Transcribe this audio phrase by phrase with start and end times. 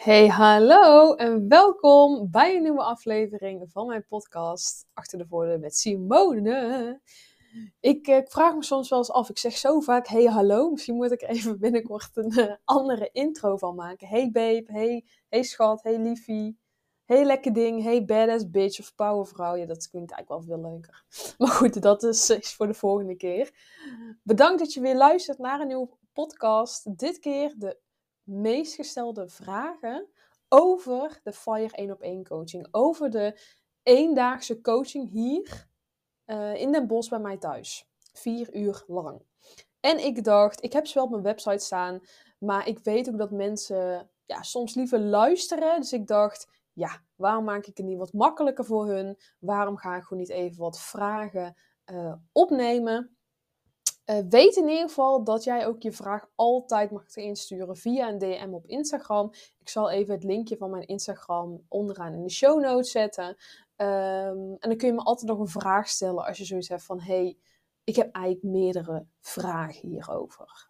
[0.00, 5.76] Hey, hallo en welkom bij een nieuwe aflevering van mijn podcast Achter de Voordeur met
[5.76, 7.00] Simone.
[7.80, 10.70] Ik, eh, ik, vraag me soms wel eens af, ik zeg zo vaak hey hallo,
[10.70, 14.08] misschien moet ik even binnenkort een uh, andere intro van maken.
[14.08, 16.58] Hey babe, hey, hey schat, hey liefie,
[17.04, 19.54] hey lekker ding, hey badass bitch of powervrouw.
[19.54, 21.04] Ja, dat klinkt eigenlijk wel veel leuker.
[21.38, 23.50] Maar goed, dat is, is voor de volgende keer.
[24.22, 26.98] Bedankt dat je weer luistert naar een nieuwe podcast.
[26.98, 27.78] Dit keer de
[28.30, 30.06] meest gestelde vragen
[30.48, 32.68] over de Fire 1 op 1 coaching.
[32.70, 33.40] Over de
[33.82, 35.68] eendaagse coaching hier
[36.26, 37.88] uh, in Den Bosch bij mij thuis.
[38.12, 39.22] Vier uur lang.
[39.80, 42.00] En ik dacht, ik heb ze wel op mijn website staan,
[42.38, 45.80] maar ik weet ook dat mensen ja, soms liever luisteren.
[45.80, 49.18] Dus ik dacht, ja, waarom maak ik het niet wat makkelijker voor hun?
[49.38, 51.56] Waarom ga ik gewoon niet even wat vragen
[51.92, 53.16] uh, opnemen?
[54.10, 58.18] Uh, weet in ieder geval dat jij ook je vraag altijd mag insturen via een
[58.18, 59.32] DM op Instagram.
[59.58, 63.26] Ik zal even het linkje van mijn Instagram onderaan in de show notes zetten.
[63.26, 66.82] Um, en dan kun je me altijd nog een vraag stellen als je zoiets hebt
[66.82, 67.36] van: hey,
[67.84, 70.68] ik heb eigenlijk meerdere vragen hierover.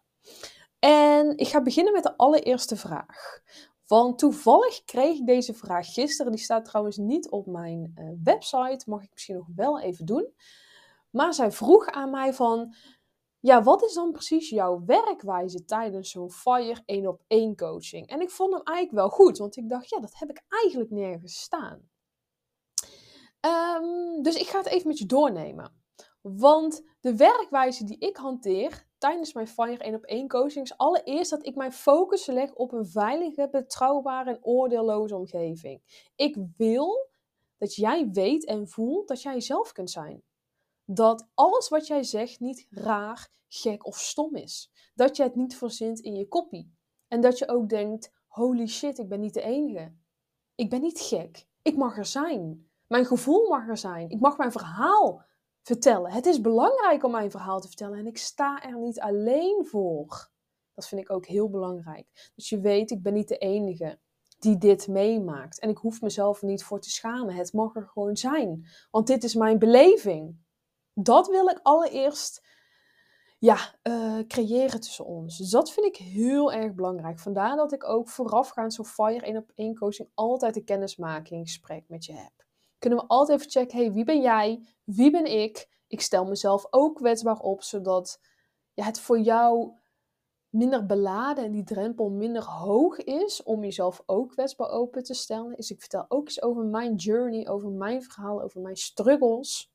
[0.79, 3.41] En ik ga beginnen met de allereerste vraag.
[3.87, 6.31] Want toevallig kreeg ik deze vraag gisteren.
[6.31, 8.89] Die staat trouwens niet op mijn uh, website.
[8.89, 10.33] Mag ik misschien nog wel even doen.
[11.09, 12.75] Maar zij vroeg aan mij van
[13.41, 18.07] ja, wat is dan precies jouw werkwijze tijdens zo'n FIRE 1 op 1 coaching?
[18.07, 20.91] En ik vond hem eigenlijk wel goed, want ik dacht, ja, dat heb ik eigenlijk
[20.91, 21.89] nergens staan.
[23.45, 25.79] Um, dus ik ga het even met je doornemen.
[26.21, 31.29] Want de werkwijze die ik hanteer tijdens mijn FIRE 1 op 1 coaching is allereerst
[31.29, 36.09] dat ik mijn focus leg op een veilige, betrouwbare en oordeelloze omgeving.
[36.15, 37.09] Ik wil
[37.57, 40.23] dat jij weet en voelt dat jij jezelf kunt zijn
[40.95, 44.71] dat alles wat jij zegt niet raar, gek of stom is.
[44.95, 46.75] Dat je het niet verzint in je kopie.
[47.07, 49.95] En dat je ook denkt: holy shit, ik ben niet de enige.
[50.55, 51.47] Ik ben niet gek.
[51.61, 52.69] Ik mag er zijn.
[52.87, 54.09] Mijn gevoel mag er zijn.
[54.09, 55.23] Ik mag mijn verhaal
[55.61, 56.11] vertellen.
[56.11, 60.29] Het is belangrijk om mijn verhaal te vertellen en ik sta er niet alleen voor.
[60.73, 62.31] Dat vind ik ook heel belangrijk.
[62.35, 63.99] Dus je weet, ik ben niet de enige
[64.39, 65.59] die dit meemaakt.
[65.59, 67.35] En ik hoef mezelf er niet voor te schamen.
[67.35, 68.67] Het mag er gewoon zijn.
[68.91, 70.39] Want dit is mijn beleving
[70.93, 72.41] dat wil ik allereerst
[73.39, 75.37] ja, uh, creëren tussen ons.
[75.37, 77.19] Dus dat vind ik heel erg belangrijk.
[77.19, 82.05] Vandaar dat ik ook voorafgaand zo'n Fire 1 op 1 coaching altijd een kennismakingsgesprek met
[82.05, 82.45] je heb.
[82.79, 84.67] Kunnen we altijd even checken, hey, wie ben jij?
[84.83, 85.69] Wie ben ik?
[85.87, 88.19] Ik stel mezelf ook kwetsbaar op, zodat
[88.73, 89.71] ja, het voor jou
[90.49, 95.55] minder beladen en die drempel minder hoog is om jezelf ook kwetsbaar open te stellen.
[95.55, 99.70] Dus ik vertel ook eens over mijn journey, over mijn verhaal, over mijn struggles.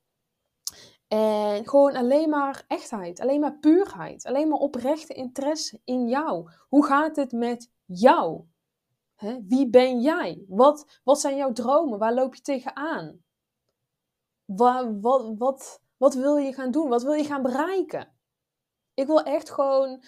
[1.09, 6.51] En gewoon alleen maar echtheid, alleen maar puurheid, alleen maar oprechte interesse in jou.
[6.69, 8.45] Hoe gaat het met jou?
[9.49, 10.45] Wie ben jij?
[10.49, 11.99] Wat, wat zijn jouw dromen?
[11.99, 13.25] Waar loop je tegenaan?
[14.45, 16.89] Wat, wat, wat, wat wil je gaan doen?
[16.89, 18.15] Wat wil je gaan bereiken?
[18.95, 20.03] Ik wil echt gewoon.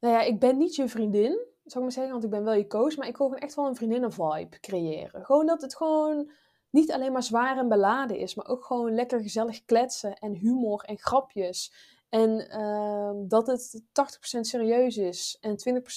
[0.00, 1.32] Nou ja, ik ben niet je vriendin,
[1.64, 2.96] zou ik maar zeggen, want ik ben wel je coach.
[2.96, 5.24] Maar ik wil gewoon echt wel een vriendinnen-vibe creëren.
[5.24, 6.30] Gewoon dat het gewoon
[6.74, 10.82] niet alleen maar zwaar en beladen is, maar ook gewoon lekker gezellig kletsen en humor
[10.84, 11.72] en grapjes.
[12.08, 15.56] En uh, dat het 80% serieus is en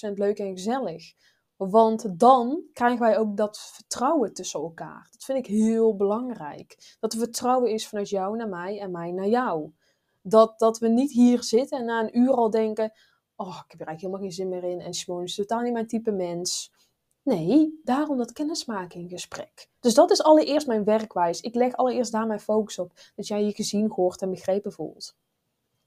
[0.10, 1.14] 20% leuk en gezellig.
[1.56, 5.08] Want dan krijgen wij ook dat vertrouwen tussen elkaar.
[5.12, 6.96] Dat vind ik heel belangrijk.
[7.00, 9.72] Dat er vertrouwen is vanuit jou naar mij en mij naar jou.
[10.22, 12.92] Dat, dat we niet hier zitten en na een uur al denken:
[13.36, 14.82] Oh, ik heb er eigenlijk helemaal geen zin meer in.
[14.82, 16.72] En Simone is totaal niet mijn type mens.
[17.28, 19.70] Nee, daarom dat kennismakinggesprek.
[19.80, 21.44] Dus dat is allereerst mijn werkwijze.
[21.44, 22.92] Ik leg allereerst daar mijn focus op.
[23.16, 25.16] Dat jij je gezien, gehoord en begrepen voelt.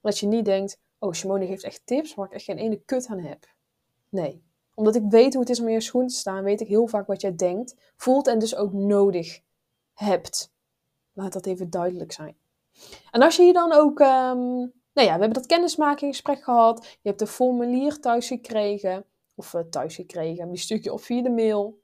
[0.01, 3.07] Dat je niet denkt, oh Simone geeft echt tips waar ik echt geen ene kut
[3.07, 3.47] aan heb.
[4.09, 4.43] Nee,
[4.75, 6.87] omdat ik weet hoe het is om in je schoen te staan, weet ik heel
[6.87, 9.41] vaak wat jij denkt, voelt en dus ook nodig
[9.95, 10.53] hebt.
[11.13, 12.37] Laat dat even duidelijk zijn.
[13.11, 17.09] En als je hier dan ook, um, nou ja, we hebben dat kennismakinggesprek gehad, je
[17.09, 20.49] hebt een formulier thuis gekregen of uh, thuis gekregen.
[20.49, 21.81] Die stuur je op via de mail.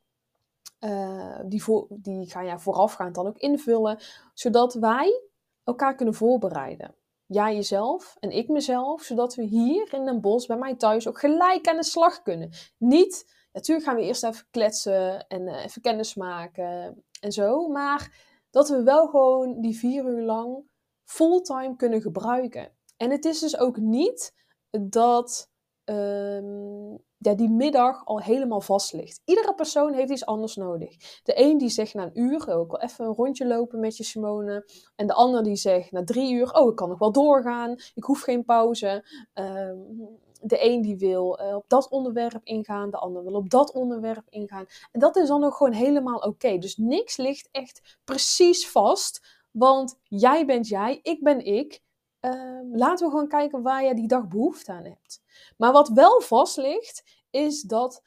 [0.81, 3.99] Uh, die, voor, die ga je voorafgaand dan ook invullen,
[4.35, 5.23] zodat wij
[5.65, 6.95] elkaar kunnen voorbereiden.
[7.27, 11.19] Jij jezelf en ik mezelf, zodat we hier in Den bos bij mij thuis ook
[11.19, 12.51] gelijk aan de slag kunnen.
[12.79, 18.25] Niet, natuurlijk gaan we eerst even kletsen en uh, even kennis maken en zo, maar
[18.51, 20.65] dat we wel gewoon die vier uur lang
[21.05, 22.73] fulltime kunnen gebruiken.
[22.97, 24.35] En het is dus ook niet
[24.81, 25.51] dat
[25.85, 29.21] um, ja, die middag al helemaal vast ligt.
[29.25, 31.21] Iedere persoon heeft iets anders nodig.
[31.23, 33.97] De een die zegt na een uur, oh, ik wil even een rondje lopen met
[33.97, 34.71] je Simone.
[34.97, 38.05] En de ander die zegt na drie uur, oh ik kan nog wel doorgaan, ik
[38.05, 39.05] hoef geen pauze.
[39.35, 43.73] Um, de een die wil eh, op dat onderwerp ingaan, de ander wil op dat
[43.73, 44.67] onderwerp ingaan.
[44.93, 46.59] En dat is dan ook gewoon helemaal oké.
[46.59, 51.81] Dus niks ligt echt precies vast, want jij bent jij, ik ben ik.
[52.21, 55.23] Ehm, laten we gewoon kijken waar je die dag behoefte aan hebt.
[55.57, 58.03] Maar wat wel vast ligt, is dat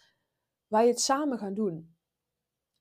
[0.67, 1.97] wij het samen gaan doen.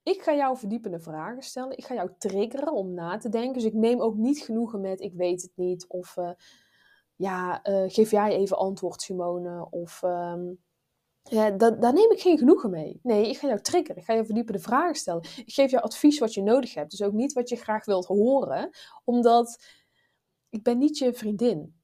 [0.02, 1.76] Ik ga jou verdiepende vragen stellen.
[1.76, 3.52] Ik ga jou triggeren om na te denken.
[3.52, 5.86] Dus ik neem ook niet genoegen met ik weet het niet.
[5.88, 6.30] Of uh,
[7.16, 9.70] ja, uh, geef jij even antwoord, Simone.
[9.70, 10.60] Of um,
[11.30, 13.00] daar neem ik geen genoegen mee.
[13.02, 13.96] Nee, ik ga jou triggeren.
[13.96, 15.22] Ik ga je verdiepende vragen stellen.
[15.22, 16.90] Ik geef jou advies wat je nodig hebt.
[16.90, 18.70] Dus ook niet wat je graag wilt horen.
[19.04, 19.64] Omdat
[20.48, 21.77] ik ben niet je vriendin.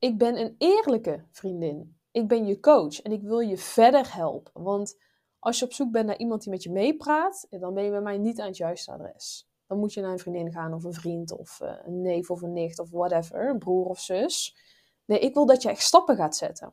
[0.00, 1.96] Ik ben een eerlijke vriendin.
[2.10, 4.62] Ik ben je coach en ik wil je verder helpen.
[4.62, 5.00] Want
[5.38, 8.00] als je op zoek bent naar iemand die met je meepraat, dan ben je bij
[8.00, 9.48] mij niet aan het juiste adres.
[9.66, 12.42] Dan moet je naar een vriendin gaan of een vriend of uh, een neef of
[12.42, 14.56] een nicht of whatever, een broer of zus.
[15.04, 16.72] Nee, ik wil dat je echt stappen gaat zetten.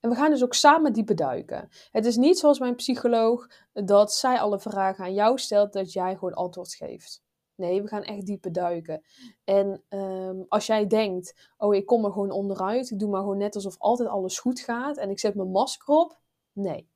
[0.00, 1.68] En we gaan dus ook samen diepe duiken.
[1.90, 6.14] Het is niet zoals mijn psycholoog dat zij alle vragen aan jou stelt, dat jij
[6.14, 7.22] gewoon antwoord geeft.
[7.58, 9.02] Nee, we gaan echt diepe duiken.
[9.44, 13.38] En um, als jij denkt, oh ik kom er gewoon onderuit, ik doe maar gewoon
[13.38, 16.18] net alsof altijd alles goed gaat en ik zet mijn masker op.
[16.52, 16.88] Nee,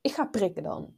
[0.00, 0.96] ik ga prikken dan.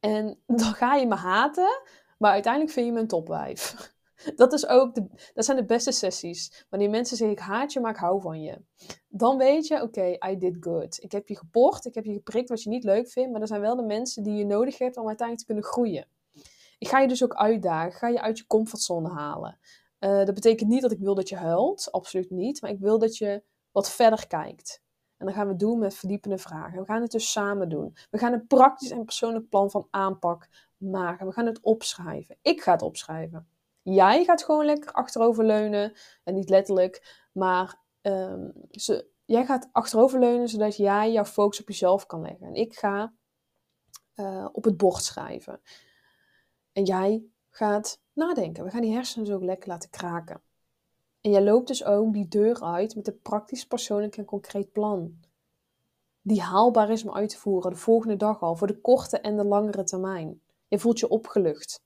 [0.00, 1.82] En dan ga je me haten,
[2.18, 3.74] maar uiteindelijk vind je me een topwijf.
[4.36, 6.66] Dat, is ook de, dat zijn de beste sessies.
[6.68, 8.64] Wanneer mensen zeggen, ik haat je, maar ik hou van je.
[9.08, 11.02] Dan weet je, oké, I did good.
[11.02, 13.32] Ik heb je geport, ik heb je geprikt wat je niet leuk vindt.
[13.32, 16.06] Maar er zijn wel de mensen die je nodig hebt om uiteindelijk te kunnen groeien.
[16.78, 17.92] Ik ga je dus ook uitdagen.
[17.92, 19.58] ga je uit je comfortzone halen.
[20.00, 21.92] Uh, dat betekent niet dat ik wil dat je huilt.
[21.92, 22.60] Absoluut niet.
[22.60, 23.42] Maar ik wil dat je
[23.72, 24.82] wat verder kijkt.
[25.16, 26.80] En dan gaan we doen met verdiepende vragen.
[26.80, 27.96] We gaan het dus samen doen.
[28.10, 31.26] We gaan een praktisch en persoonlijk plan van aanpak maken.
[31.26, 32.38] We gaan het opschrijven.
[32.42, 33.48] Ik ga het opschrijven.
[33.82, 35.92] Jij gaat gewoon lekker achteroverleunen.
[36.24, 42.06] En niet letterlijk, maar um, ze, jij gaat achteroverleunen zodat jij jouw focus op jezelf
[42.06, 42.46] kan leggen.
[42.46, 43.12] En ik ga
[44.14, 45.60] uh, op het bord schrijven.
[46.78, 48.64] En jij gaat nadenken.
[48.64, 50.42] We gaan die hersenen zo lekker laten kraken.
[51.20, 55.20] En jij loopt dus ook die deur uit met een praktisch, persoonlijk en concreet plan.
[56.22, 59.36] Die haalbaar is om uit te voeren de volgende dag al, voor de korte en
[59.36, 60.42] de langere termijn.
[60.68, 61.82] Je voelt je opgelucht.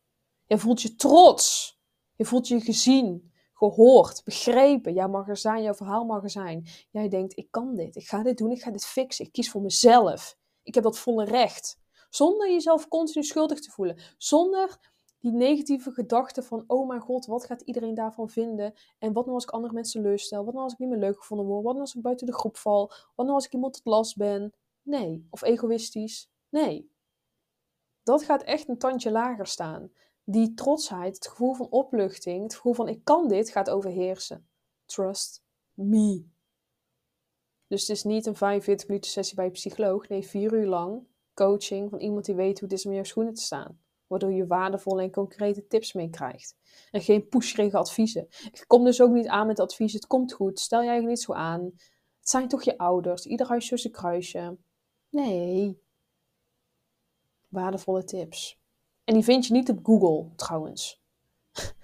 [0.47, 1.79] Je voelt je trots.
[2.17, 4.93] Je voelt je gezien, gehoord, begrepen.
[4.93, 6.67] Jouw mag er zijn, jouw verhaal mag er zijn.
[6.91, 9.25] Jij denkt, ik kan dit, ik ga dit doen, ik ga dit fixen.
[9.25, 10.37] Ik kies voor mezelf.
[10.63, 11.81] Ik heb dat volle recht.
[12.15, 13.99] Zonder jezelf continu schuldig te voelen.
[14.17, 14.79] Zonder
[15.19, 18.75] die negatieve gedachten van, oh mijn god, wat gaat iedereen daarvan vinden?
[18.99, 20.45] En wat nou als ik andere mensen teleurstel?
[20.45, 21.63] Wat nou als ik niet meer leuk gevonden word?
[21.63, 22.89] Wat nou als ik buiten de groep val?
[22.89, 24.53] Wat nou als ik iemand tot last ben?
[24.83, 25.27] Nee.
[25.31, 26.31] Of egoïstisch?
[26.49, 26.91] Nee.
[28.03, 29.93] Dat gaat echt een tandje lager staan.
[30.25, 34.49] Die trotsheid, het gevoel van opluchting, het gevoel van ik kan dit, gaat overheersen.
[34.85, 35.45] Trust
[35.75, 36.27] me.
[37.67, 40.09] Dus het is niet een 45 minuten sessie bij een psycholoog.
[40.09, 43.35] Nee, vier uur lang coaching van iemand die weet hoe het is om jouw schoenen
[43.35, 43.81] te staan
[44.13, 46.57] waardoor je waardevolle en concrete tips meekrijgt.
[46.91, 48.27] En geen pusherige adviezen.
[48.53, 51.21] Ik kom dus ook niet aan met advies, het komt goed, stel jij je niet
[51.21, 51.63] zo aan.
[52.19, 54.59] Het zijn toch je ouders, ieder huisje is een kruisje.
[55.09, 55.83] Nee.
[57.49, 58.61] Waardevolle tips.
[59.05, 61.03] En die vind je niet op Google trouwens.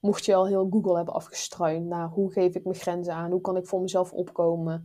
[0.00, 3.40] Mocht je al heel Google hebben afgestruind naar hoe geef ik mijn grenzen aan, hoe
[3.40, 4.84] kan ik voor mezelf opkomen,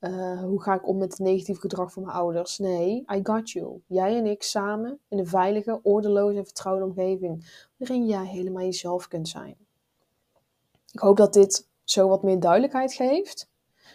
[0.00, 2.58] uh, hoe ga ik om met het negatief gedrag van mijn ouders?
[2.58, 3.82] Nee, I got you.
[3.86, 7.66] Jij en ik samen in een veilige, ordeloze en vertrouwde omgeving.
[7.76, 9.56] Waarin jij helemaal jezelf kunt zijn.
[10.92, 13.50] Ik hoop dat dit zo wat meer duidelijkheid geeft.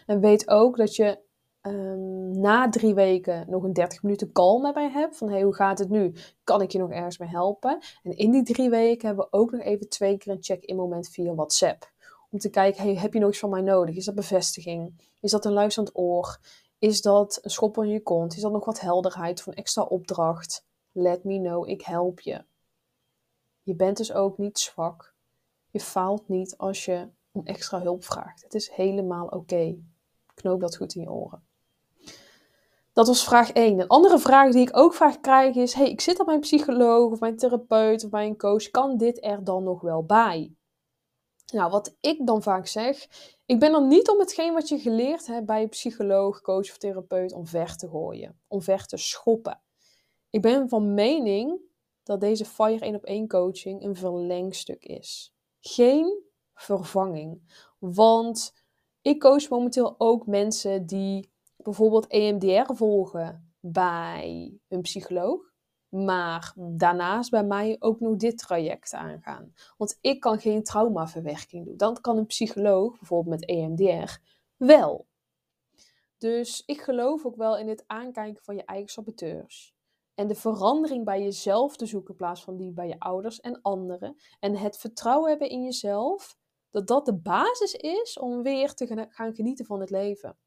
[0.05, 1.19] En weet ook dat je
[1.62, 5.17] um, na drie weken nog een 30 minuten call met mij hebt.
[5.17, 6.13] Van hey, hoe gaat het nu?
[6.43, 7.79] Kan ik je nog ergens mee helpen?
[8.03, 11.10] En in die drie weken hebben we ook nog even twee keer een check-in moment
[11.10, 11.92] via WhatsApp.
[12.33, 13.95] Om te kijken, hey, heb je nog iets van mij nodig?
[13.95, 15.09] Is dat bevestiging?
[15.21, 16.39] Is dat een luisterend oor?
[16.79, 18.35] Is dat een schop in je kont?
[18.35, 20.65] Is dat nog wat helderheid een extra opdracht?
[20.91, 22.43] Let me know, ik help je.
[23.63, 25.13] Je bent dus ook niet zwak.
[25.69, 28.43] Je faalt niet als je om extra hulp vraagt.
[28.43, 29.75] Het is helemaal oké.
[30.33, 31.43] Knoop dat goed in je oren.
[32.93, 33.79] Dat was vraag 1.
[33.79, 37.11] Een andere vraag die ik ook vaak krijg is: hey, ik zit op mijn psycholoog
[37.11, 38.69] of mijn therapeut of bij een coach.
[38.69, 40.55] Kan dit er dan nog wel bij?
[41.53, 43.07] Nou, wat ik dan vaak zeg,
[43.45, 47.33] ik ben er niet om hetgeen wat je geleerd hebt bij psycholoog, coach of therapeut
[47.33, 49.62] omver te gooien, omver te schoppen.
[50.29, 51.62] Ik ben van mening
[52.03, 55.33] dat deze Fire 1 op 1 coaching een verlengstuk is.
[55.60, 57.41] Geen vervanging.
[57.79, 58.53] Want
[59.01, 65.52] ik coach momenteel ook mensen die bijvoorbeeld EMDR volgen bij een psycholoog
[65.93, 69.53] maar daarnaast bij mij ook nog dit traject aangaan.
[69.77, 71.77] Want ik kan geen traumaverwerking doen.
[71.77, 74.17] Dan kan een psycholoog, bijvoorbeeld met EMDR,
[74.57, 75.07] wel.
[76.17, 79.75] Dus ik geloof ook wel in het aankijken van je eigen saboteurs.
[80.15, 83.62] En de verandering bij jezelf te zoeken in plaats van die bij je ouders en
[83.62, 84.15] anderen.
[84.39, 86.38] En het vertrouwen hebben in jezelf,
[86.69, 90.38] dat dat de basis is om weer te gaan genieten van het leven.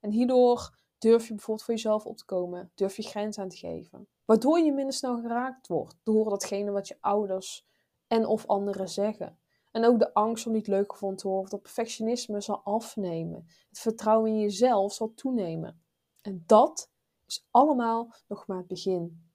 [0.00, 3.56] En hierdoor durf je bijvoorbeeld voor jezelf op te komen, durf je grenzen aan te
[3.56, 4.08] geven.
[4.24, 7.66] Waardoor je minder snel geraakt wordt door datgene wat je ouders
[8.06, 9.38] en of anderen zeggen.
[9.70, 13.44] En ook de angst om niet leuk gevonden te worden, dat perfectionisme zal afnemen.
[13.68, 15.82] Het vertrouwen in jezelf zal toenemen.
[16.20, 16.90] En dat
[17.26, 19.30] is allemaal nog maar het begin.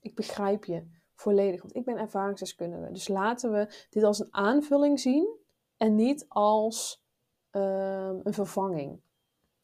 [0.00, 2.92] Ik begrijp je volledig, want ik ben ervaringsdeskundige.
[2.92, 5.38] Dus laten we dit als een aanvulling zien
[5.76, 7.04] en niet als
[7.50, 9.00] ehm, een vervanging.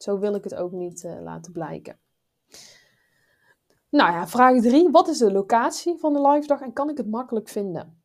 [0.03, 1.99] Zo wil ik het ook niet uh, laten blijken.
[3.89, 4.89] Nou ja, vraag 3.
[4.91, 8.03] Wat is de locatie van de live dag en kan ik het makkelijk vinden?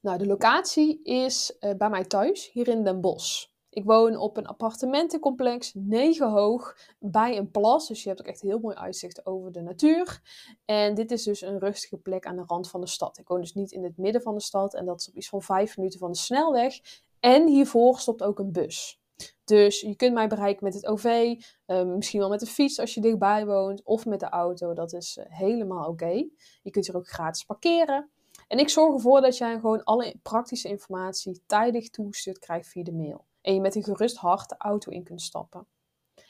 [0.00, 3.46] Nou, de locatie is uh, bij mij thuis, hier in Den Bosch.
[3.70, 7.88] Ik woon op een appartementencomplex, 9 hoog, bij een plas.
[7.88, 10.20] Dus je hebt ook echt heel mooi uitzicht over de natuur.
[10.64, 13.18] En dit is dus een rustige plek aan de rand van de stad.
[13.18, 15.28] Ik woon dus niet in het midden van de stad en dat is op iets
[15.28, 16.80] van 5 minuten van de snelweg.
[17.20, 19.02] En hiervoor stopt ook een bus.
[19.44, 21.34] Dus je kunt mij bereiken met het OV,
[21.66, 24.72] ehm, misschien wel met de fiets als je dichtbij woont, of met de auto.
[24.72, 26.28] Dat is eh, helemaal oké.
[26.62, 28.10] Je kunt hier ook gratis parkeren.
[28.48, 32.92] En ik zorg ervoor dat jij gewoon alle praktische informatie tijdig toegestuurd krijgt via de
[32.92, 33.24] mail.
[33.40, 35.66] En je met een gerust hart de auto in kunt stappen.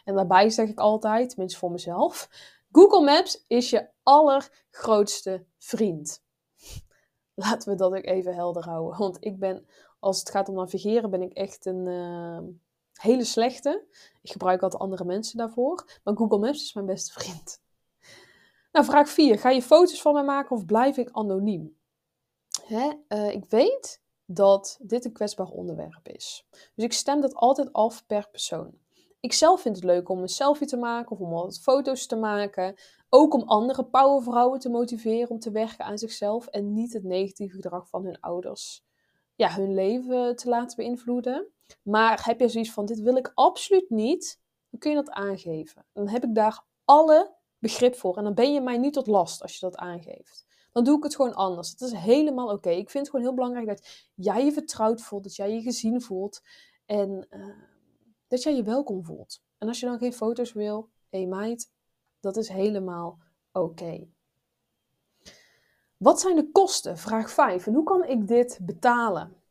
[0.05, 2.29] En daarbij zeg ik altijd, tenminste voor mezelf,
[2.73, 6.23] Google Maps is je allergrootste vriend.
[7.35, 8.99] Laten we dat ook even helder houden.
[8.99, 9.67] Want ik ben,
[10.00, 12.38] als het gaat om navigeren, ben ik echt een uh,
[13.04, 13.87] hele slechte.
[14.23, 16.00] Ik gebruik altijd andere mensen daarvoor.
[16.04, 17.62] Maar Google Maps is mijn beste vriend.
[18.73, 19.38] Nou, vraag 4.
[19.38, 21.76] Ga je foto's van mij maken of blijf ik anoniem?
[22.64, 22.90] Hè?
[23.08, 26.46] Uh, ik weet dat dit een kwetsbaar onderwerp is.
[26.50, 28.78] Dus ik stem dat altijd af per persoon.
[29.20, 32.16] Ik zelf vind het leuk om een selfie te maken of om wat foto's te
[32.16, 32.75] maken.
[33.08, 37.54] Ook om andere powervrouwen te motiveren om te werken aan zichzelf en niet het negatieve
[37.54, 38.84] gedrag van hun ouders
[39.37, 41.46] ja, hun leven te laten beïnvloeden.
[41.83, 44.40] Maar heb je zoiets van: dit wil ik absoluut niet,
[44.71, 45.87] dan kun je dat aangeven.
[45.92, 49.42] Dan heb ik daar alle begrip voor en dan ben je mij niet tot last
[49.42, 50.44] als je dat aangeeft
[50.75, 51.76] dan doe ik het gewoon anders.
[51.76, 52.71] Dat is helemaal oké.
[52.71, 56.02] Ik vind het gewoon heel belangrijk dat jij je vertrouwd voelt, dat jij je gezien
[56.02, 56.42] voelt
[56.87, 57.56] en uh,
[58.26, 59.42] dat jij je welkom voelt.
[59.59, 61.71] En als je dan geen foto's wil, hé hey meid,
[62.21, 63.18] dat is helemaal
[63.52, 64.06] oké.
[65.97, 66.99] Wat zijn de kosten?
[66.99, 67.66] Vraag 5.
[67.66, 69.42] En hoe kan ik dit betalen?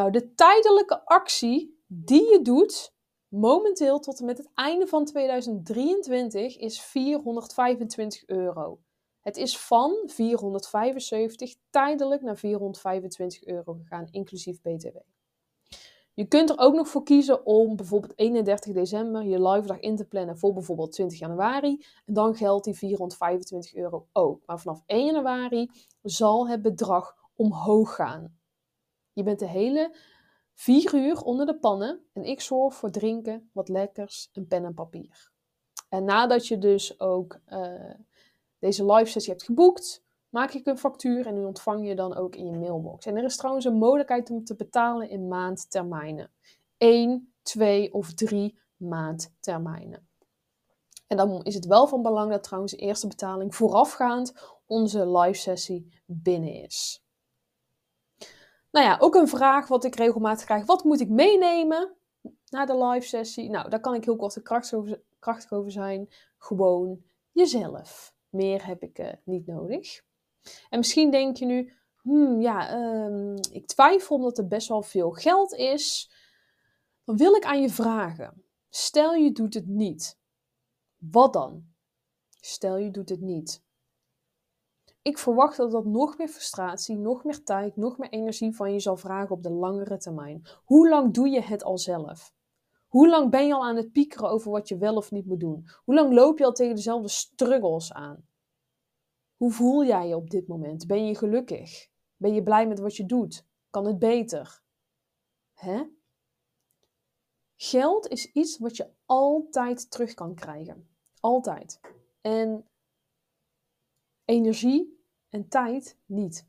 [0.00, 2.94] Nou, de tijdelijke actie die je doet,
[3.28, 8.80] momenteel tot en met het einde van 2023, is 425 euro.
[9.20, 14.96] Het is van 475 tijdelijk naar 425 euro gegaan, inclusief BTW.
[16.14, 19.96] Je kunt er ook nog voor kiezen om bijvoorbeeld 31 december je live dag in
[19.96, 21.84] te plannen voor bijvoorbeeld 20 januari.
[22.06, 24.42] En dan geldt die 425 euro ook.
[24.46, 25.70] Maar vanaf 1 januari
[26.02, 28.39] zal het bedrag omhoog gaan.
[29.12, 29.96] Je bent de hele
[30.54, 34.74] 4 uur onder de pannen en ik zorg voor drinken, wat lekkers en pen en
[34.74, 35.30] papier.
[35.88, 37.94] En nadat je dus ook uh,
[38.58, 42.36] deze live sessie hebt geboekt, maak ik een factuur en die ontvang je dan ook
[42.36, 43.06] in je mailbox.
[43.06, 46.30] En er is trouwens een mogelijkheid om te betalen in maandtermijnen.
[46.76, 50.08] 1, 2 of 3 maandtermijnen.
[51.06, 54.32] En dan is het wel van belang dat trouwens de eerste betaling voorafgaand
[54.66, 57.04] onze live sessie binnen is.
[58.70, 60.66] Nou ja, ook een vraag wat ik regelmatig krijg.
[60.66, 61.96] Wat moet ik meenemen
[62.48, 63.50] naar de live sessie?
[63.50, 64.42] Nou, daar kan ik heel kort en
[65.18, 66.08] krachtig over, zijn.
[66.38, 68.14] Gewoon jezelf.
[68.28, 70.02] Meer heb ik uh, niet nodig.
[70.68, 71.72] En misschien denk je nu,
[72.02, 72.74] hmm, ja,
[73.04, 76.10] um, ik twijfel omdat er best wel veel geld is.
[77.04, 78.44] Dan wil ik aan je vragen.
[78.68, 80.18] Stel je doet het niet.
[80.96, 81.64] Wat dan?
[82.40, 83.62] Stel je doet het niet.
[85.02, 88.80] Ik verwacht dat dat nog meer frustratie, nog meer tijd, nog meer energie van je
[88.80, 90.46] zal vragen op de langere termijn.
[90.64, 92.34] Hoe lang doe je het al zelf?
[92.88, 95.40] Hoe lang ben je al aan het piekeren over wat je wel of niet moet
[95.40, 95.68] doen?
[95.84, 98.28] Hoe lang loop je al tegen dezelfde struggles aan?
[99.36, 100.86] Hoe voel jij je op dit moment?
[100.86, 101.88] Ben je gelukkig?
[102.16, 103.46] Ben je blij met wat je doet?
[103.70, 104.62] Kan het beter?
[105.54, 105.82] Hè?
[107.56, 110.88] Geld is iets wat je altijd terug kan krijgen.
[111.20, 111.80] Altijd.
[112.20, 112.69] En
[114.30, 116.48] energie en tijd niet.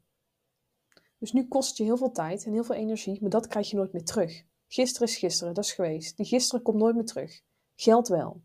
[1.17, 3.75] Dus nu kost je heel veel tijd en heel veel energie, maar dat krijg je
[3.75, 4.43] nooit meer terug.
[4.67, 6.17] Gisteren is gisteren, dat is geweest.
[6.17, 7.41] Die gisteren komt nooit meer terug.
[7.75, 8.41] Geld wel.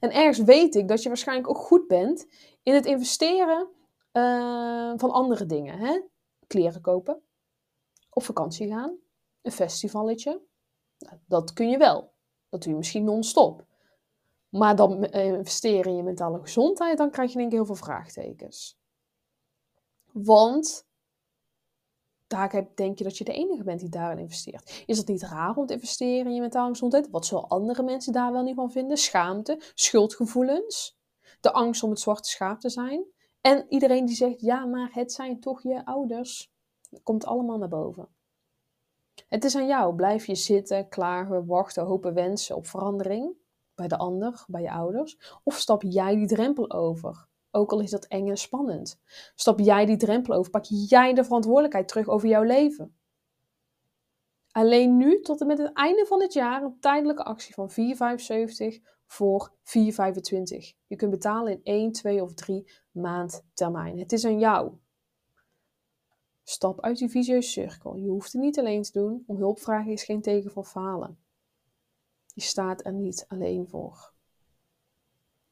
[0.00, 2.26] En ergens weet ik dat je waarschijnlijk ook goed bent
[2.62, 3.68] in het investeren
[4.12, 5.78] uh, van andere dingen.
[5.78, 6.00] Hè?
[6.46, 7.22] Kleren kopen,
[8.10, 8.98] op vakantie gaan,
[9.42, 10.42] een festivalletje.
[10.98, 12.12] Nou, dat kun je wel.
[12.48, 13.65] Dat doe je misschien non-stop.
[14.56, 18.78] Maar dan investeren in je mentale gezondheid, dan krijg je denk ik heel veel vraagtekens.
[20.12, 20.86] Want
[22.26, 24.82] daar denk je dat je de enige bent die daarin investeert.
[24.86, 27.10] Is het niet raar om te investeren in je mentale gezondheid?
[27.10, 28.96] Wat zullen andere mensen daar wel niet van vinden?
[28.96, 30.98] Schaamte, schuldgevoelens,
[31.40, 33.04] de angst om het zwarte schaap te zijn.
[33.40, 36.52] En iedereen die zegt, ja, maar het zijn toch je ouders.
[36.90, 38.08] Dat komt allemaal naar boven.
[39.28, 39.94] Het is aan jou.
[39.94, 43.36] Blijf je zitten, klagen, wachten, hopen, wensen op verandering
[43.76, 45.38] bij de ander, bij je ouders?
[45.44, 47.28] Of stap jij die drempel over?
[47.50, 49.00] Ook al is dat eng en spannend.
[49.34, 52.96] Stap jij die drempel over, pak jij de verantwoordelijkheid terug over jouw leven.
[54.50, 57.76] Alleen nu, tot en met het einde van het jaar, een tijdelijke actie van 4,75
[59.06, 59.56] voor 4,25.
[60.86, 63.98] Je kunt betalen in 1, 2 of 3 maand termijn.
[63.98, 64.72] Het is aan jou.
[66.42, 67.96] Stap uit die visieuze cirkel.
[67.96, 69.24] Je hoeft het niet alleen te doen.
[69.26, 71.18] Om hulp vragen is geen teken van falen.
[72.36, 74.12] Je staat er niet alleen voor.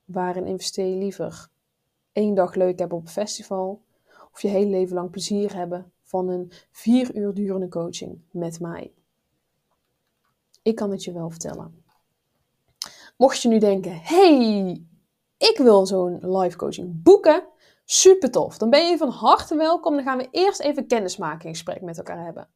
[0.04, 1.48] Waarin investeer je liever?
[2.12, 3.84] Eén dag leuk hebben op een festival
[4.32, 8.92] of je hele leven lang plezier hebben van een vier uur durende coaching met mij?
[10.62, 11.84] Ik kan het je wel vertellen.
[13.16, 14.82] Mocht je nu denken: hey,
[15.36, 17.46] ik wil zo'n live coaching boeken,
[17.84, 18.58] super tof.
[18.58, 19.94] Dan ben je van harte welkom.
[19.94, 22.48] Dan gaan we eerst even een kennismakingsgesprek met elkaar hebben.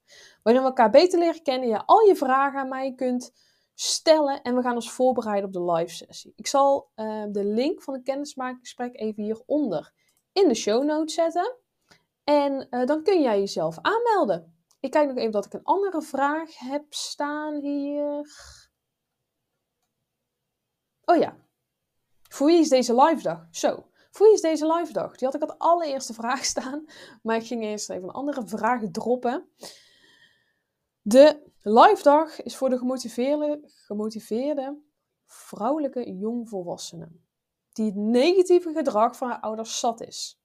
[0.42, 1.68] Waarin we elkaar beter leren kennen.
[1.68, 3.32] Je al je vragen aan mij kunt
[3.80, 6.32] stellen en we gaan ons voorbereiden op de live sessie.
[6.36, 9.92] Ik zal uh, de link van het kennismakingsgesprek even hieronder
[10.32, 11.56] in de show notes zetten.
[12.24, 14.64] En uh, dan kun jij jezelf aanmelden.
[14.80, 18.30] Ik kijk nog even dat ik een andere vraag heb staan hier.
[21.04, 21.36] Oh ja.
[22.28, 23.46] Voor wie is deze live dag?
[23.50, 23.88] Zo.
[24.10, 25.16] Voor wie is deze live dag?
[25.16, 26.84] Die had ik als allereerste vraag staan.
[27.22, 29.48] Maar ik ging eerst even een andere vraag droppen.
[31.00, 34.78] De live dag is voor de gemotiveerde, gemotiveerde
[35.26, 37.26] vrouwelijke jongvolwassenen.
[37.72, 40.40] Die het negatieve gedrag van haar ouders zat is.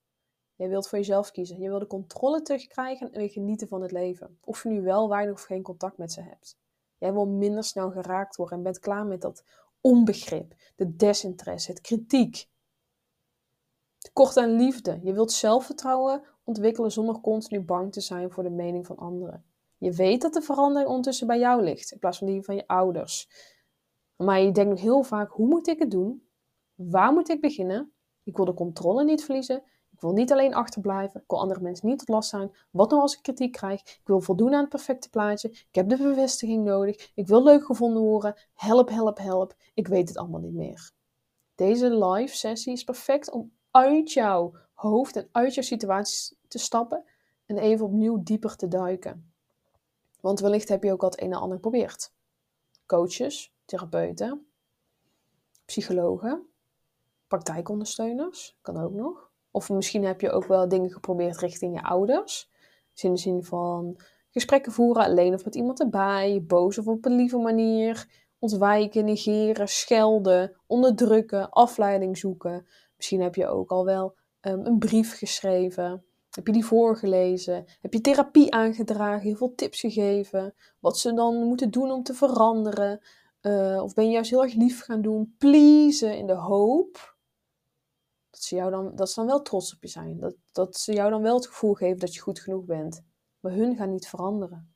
[0.56, 1.60] Jij wilt voor jezelf kiezen.
[1.60, 4.38] Je wil de controle terugkrijgen en genieten van het leven.
[4.44, 6.58] Of je nu wel weinig of geen contact met ze hebt.
[6.98, 9.44] Jij wil minder snel geraakt worden en bent klaar met dat
[9.82, 12.48] onbegrip, de desinteresse, het kritiek.
[13.98, 15.00] Tekort aan liefde.
[15.04, 19.53] Je wilt zelfvertrouwen ontwikkelen zonder continu bang te zijn voor de mening van anderen.
[19.84, 22.68] Je weet dat de verandering ondertussen bij jou ligt, in plaats van die van je
[22.68, 23.30] ouders.
[24.16, 26.28] Maar je denkt heel vaak, hoe moet ik het doen?
[26.76, 27.94] Waar moet ik beginnen?
[28.24, 29.64] Ik wil de controle niet verliezen.
[29.92, 31.22] Ik wil niet alleen achterblijven.
[31.22, 32.56] Ik wil andere mensen niet tot last zijn.
[32.72, 33.82] Wat nou als ik kritiek krijg?
[33.82, 35.50] Ik wil voldoen aan het perfecte plaatje.
[35.50, 37.12] Ik heb de bevestiging nodig.
[37.16, 38.36] Ik wil leuk gevonden worden.
[38.54, 39.56] Help, help, help.
[39.74, 40.92] Ik weet het allemaal niet meer.
[41.56, 47.04] Deze live sessie is perfect om uit jouw hoofd en uit jouw situatie te stappen
[47.46, 49.33] en even opnieuw dieper te duiken.
[50.24, 52.14] Want wellicht heb je ook al het een en ander geprobeerd.
[52.86, 54.48] Coaches, therapeuten,
[55.66, 56.48] psychologen,
[57.28, 59.32] praktijkondersteuners, kan ook nog.
[59.52, 62.50] Of misschien heb je ook wel dingen geprobeerd richting je ouders.
[62.94, 67.06] Dus in de zin van gesprekken voeren alleen of met iemand erbij, boos of op
[67.06, 68.08] een lieve manier,
[68.40, 72.68] ontwijken, negeren, schelden, onderdrukken, afleiding zoeken.
[72.96, 76.06] Misschien heb je ook al wel um, een brief geschreven
[76.36, 77.66] heb je die voorgelezen?
[77.82, 79.22] Heb je therapie aangedragen?
[79.22, 80.54] Heel veel tips gegeven?
[80.80, 83.02] Wat ze dan moeten doen om te veranderen?
[83.42, 85.36] Uh, of ben je juist heel erg lief gaan doen?
[85.38, 87.18] Pleasen in de hoop
[88.30, 90.20] dat ze, jou dan, dat ze dan wel trots op je zijn.
[90.20, 93.04] Dat, dat ze jou dan wel het gevoel geven dat je goed genoeg bent.
[93.40, 94.74] Maar hun gaan niet veranderen.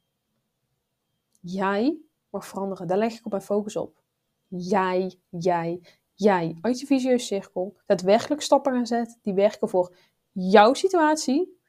[1.39, 1.97] Jij
[2.29, 2.87] mag veranderen.
[2.87, 4.01] Daar leg ik op mijn focus op.
[4.47, 5.81] Jij, jij,
[6.13, 6.57] jij.
[6.61, 7.77] Uit je visieuze cirkel.
[7.85, 9.95] Daadwerkelijk stappen gaan zetten die werken voor
[10.39, 11.59] jouw situatie.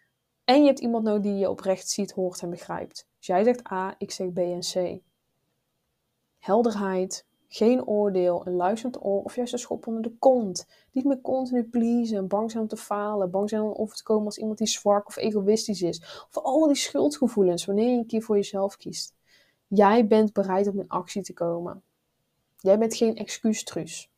[0.45, 3.09] En je hebt iemand nodig die je oprecht ziet, hoort en begrijpt.
[3.17, 5.01] Dus jij zegt A, ik zeg B en C.
[6.39, 10.69] Helderheid, geen oordeel, een luisterend oor of juist een schop onder de kont.
[10.93, 14.25] Niet meer continu pleasen, bang zijn om te falen, bang zijn om over te komen
[14.25, 16.27] als iemand die zwak of egoïstisch is.
[16.31, 19.15] Of al die schuldgevoelens wanneer je een keer voor jezelf kiest.
[19.67, 21.83] Jij bent bereid om in actie te komen.
[22.57, 24.11] Jij bent geen excuustruus.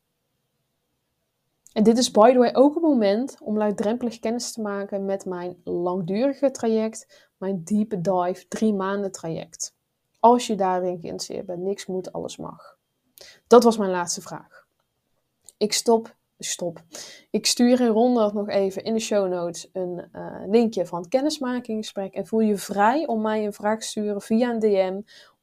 [1.73, 5.25] En dit is by the way ook een moment om laagdrempelig kennis te maken met
[5.25, 9.75] mijn langdurige traject, mijn deep dive drie maanden traject.
[10.19, 12.77] Als je daarin geïnteresseerd bent, niks moet, alles mag.
[13.47, 14.67] Dat was mijn laatste vraag.
[15.57, 16.81] Ik stop, stop.
[17.29, 21.09] Ik stuur in ronde nog even in de show notes een uh, linkje van het
[21.09, 22.13] kennismakingsgesprek.
[22.13, 25.01] En voel je vrij om mij een vraag te sturen via een DM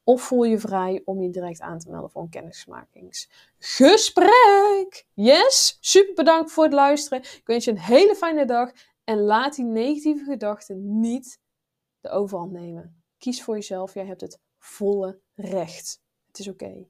[0.09, 5.05] of voel je vrij om je direct aan te melden voor een kennismakingsgesprek.
[5.13, 7.23] Yes, super bedankt voor het luisteren.
[7.23, 8.71] Ik wens je een hele fijne dag
[9.03, 11.39] en laat die negatieve gedachten niet
[11.99, 13.03] de overhand nemen.
[13.17, 16.01] Kies voor jezelf, jij hebt het volle recht.
[16.27, 16.87] Het is oké.